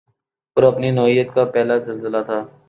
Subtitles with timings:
[0.57, 2.39] اور اپنی نوعیت کا پہلا زلزلہ تھا